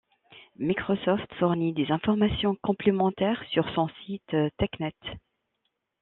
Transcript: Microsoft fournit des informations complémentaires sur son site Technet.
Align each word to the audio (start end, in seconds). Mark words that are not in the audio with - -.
Microsoft 0.57 1.31
fournit 1.37 1.73
des 1.73 1.91
informations 1.91 2.55
complémentaires 2.63 3.39
sur 3.51 3.69
son 3.75 3.87
site 4.07 4.35
Technet. 4.57 4.95